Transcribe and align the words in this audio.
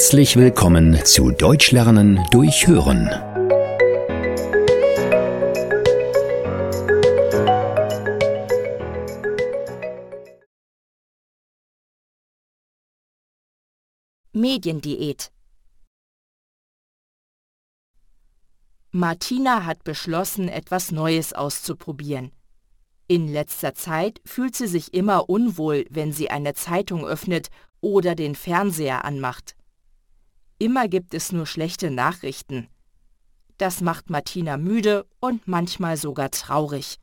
Herzlich 0.00 0.36
willkommen 0.36 0.98
zu 1.04 1.30
Deutsch 1.30 1.72
lernen 1.72 2.24
durch 2.30 2.66
Hören. 2.66 3.10
Mediendiät 14.32 15.30
Martina 18.92 19.66
hat 19.66 19.84
beschlossen, 19.84 20.48
etwas 20.48 20.92
Neues 20.92 21.34
auszuprobieren. 21.34 22.32
In 23.06 23.28
letzter 23.28 23.74
Zeit 23.74 24.22
fühlt 24.24 24.56
sie 24.56 24.66
sich 24.66 24.94
immer 24.94 25.28
unwohl, 25.28 25.84
wenn 25.90 26.14
sie 26.14 26.30
eine 26.30 26.54
Zeitung 26.54 27.04
öffnet 27.04 27.50
oder 27.82 28.14
den 28.14 28.34
Fernseher 28.34 29.04
anmacht. 29.04 29.56
Immer 30.60 30.88
gibt 30.88 31.14
es 31.14 31.32
nur 31.32 31.46
schlechte 31.46 31.90
Nachrichten. 31.90 32.68
Das 33.56 33.80
macht 33.80 34.10
Martina 34.10 34.58
müde 34.58 35.06
und 35.18 35.48
manchmal 35.48 35.96
sogar 35.96 36.30
traurig. 36.30 36.98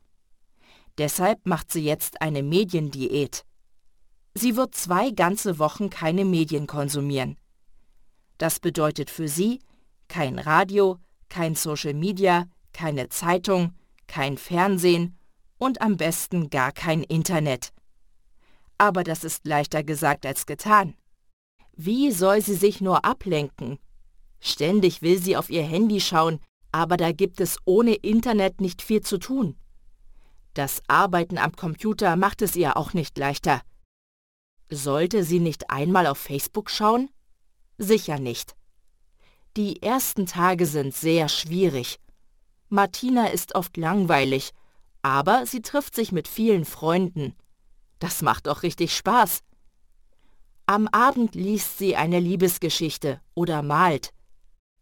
Deshalb 1.00 1.44
macht 1.48 1.72
sie 1.72 1.84
jetzt 1.84 2.22
eine 2.22 2.44
Mediendiät. 2.44 3.46
Sie 4.36 4.56
wird 4.56 4.76
zwei 4.76 5.10
ganze 5.10 5.58
Wochen 5.58 5.90
keine 5.90 6.24
Medien 6.24 6.68
konsumieren. 6.68 7.36
Das 8.38 8.60
bedeutet 8.60 9.10
für 9.10 9.28
sie 9.28 9.60
kein 10.08 10.38
Radio, 10.38 11.00
kein 11.28 11.56
Social 11.56 11.96
Media, 11.96 12.46
keine 12.74 13.10
Zeitung, 13.10 13.74
kein 14.06 14.38
Fernsehen 14.38 15.18
und 15.58 15.82
am 15.82 15.98
besten 15.98 16.52
gar 16.52 16.72
kein 16.72 17.02
Internet. 17.02 17.74
Aber 18.78 19.04
das 19.04 19.24
ist 19.24 19.48
leichter 19.48 19.84
gesagt 19.84 20.28
als 20.28 20.46
getan. 20.46 20.94
Wie 21.80 22.12
soll 22.12 22.42
sie 22.42 22.56
sich 22.56 22.82
nur 22.82 23.06
ablenken? 23.06 23.78
Ständig 24.40 25.04
will 25.04 25.22
sie 25.22 25.38
auf 25.38 25.52
ihr 25.52 25.62
Handy 25.62 26.02
schauen, 26.02 26.40
aber 26.72 26.98
da 26.98 27.12
gibt 27.12 27.40
es 27.40 27.58
ohne 27.66 27.94
Internet 27.94 28.62
nicht 28.62 28.82
viel 28.82 29.02
zu 29.02 29.20
tun. 29.20 29.56
Das 30.56 30.82
Arbeiten 30.88 31.38
am 31.38 31.56
Computer 31.56 32.16
macht 32.16 32.42
es 32.42 32.56
ihr 32.56 32.78
auch 32.78 32.94
nicht 32.94 33.16
leichter. 33.20 33.62
Sollte 34.72 35.24
sie 35.24 35.40
nicht 35.40 35.70
einmal 35.70 36.08
auf 36.08 36.18
Facebook 36.18 36.72
schauen? 36.72 37.10
Sicher 37.78 38.18
nicht. 38.18 38.56
Die 39.56 39.84
ersten 39.84 40.26
Tage 40.26 40.66
sind 40.66 40.96
sehr 40.96 41.30
schwierig. 41.30 42.00
Martina 42.70 43.28
ist 43.28 43.54
oft 43.54 43.78
langweilig, 43.78 44.52
aber 45.04 45.46
sie 45.46 45.62
trifft 45.62 45.94
sich 45.94 46.12
mit 46.12 46.28
vielen 46.28 46.66
Freunden. 46.66 47.36
Das 48.00 48.24
macht 48.24 48.48
auch 48.48 48.64
richtig 48.64 48.96
Spaß. 48.98 49.44
Am 50.70 50.90
Abend 50.90 51.34
liest 51.34 51.78
sie 51.78 51.96
eine 51.96 52.20
Liebesgeschichte 52.20 53.22
oder 53.34 53.62
malt. 53.62 54.12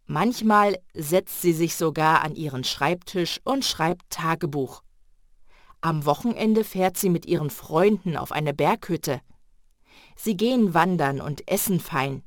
Manchmal 0.06 0.80
setzt 0.94 1.42
sie 1.42 1.52
sich 1.52 1.76
sogar 1.76 2.22
an 2.22 2.34
ihren 2.34 2.64
Schreibtisch 2.64 3.40
und 3.44 3.64
schreibt 3.64 4.10
Tagebuch. 4.10 4.82
Am 5.80 6.04
Wochenende 6.04 6.64
fährt 6.64 6.96
sie 6.96 7.08
mit 7.08 7.24
ihren 7.26 7.50
Freunden 7.50 8.16
auf 8.16 8.32
eine 8.32 8.52
Berghütte. 8.52 9.20
Sie 10.16 10.36
gehen 10.36 10.74
wandern 10.74 11.20
und 11.20 11.48
essen 11.48 11.78
fein. 11.78 12.24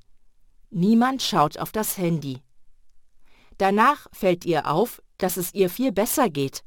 Niemand 0.69 1.21
schaut 1.21 1.57
auf 1.57 1.73
das 1.73 1.97
Handy. 1.97 2.41
Danach 3.57 4.07
fällt 4.13 4.45
ihr 4.45 4.71
auf, 4.71 5.02
dass 5.17 5.35
es 5.35 5.53
ihr 5.53 5.69
viel 5.69 5.91
besser 5.91 6.30
geht. 6.30 6.63